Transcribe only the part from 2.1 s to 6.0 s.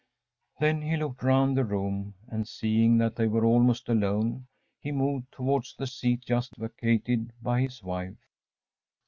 and, seeing that they were almost alone, he moved towards the